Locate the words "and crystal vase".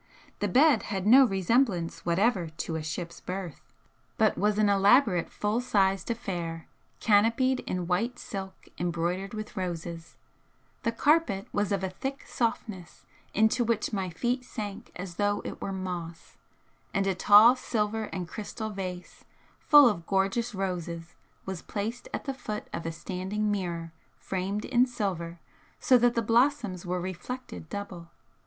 18.05-19.23